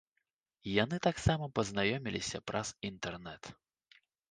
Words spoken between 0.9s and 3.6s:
таксама пазнаёміліся праз інтэрнэт.